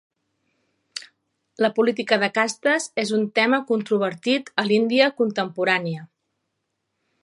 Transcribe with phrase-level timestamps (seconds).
[1.65, 6.09] La política de castes és un tema controvertit a l'Índia contemporània.